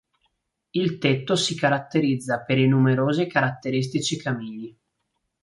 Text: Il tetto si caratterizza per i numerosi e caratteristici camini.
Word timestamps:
Il 0.71 0.97
tetto 0.97 1.35
si 1.35 1.53
caratterizza 1.55 2.39
per 2.41 2.57
i 2.57 2.65
numerosi 2.67 3.21
e 3.21 3.27
caratteristici 3.27 4.17
camini. 4.17 4.75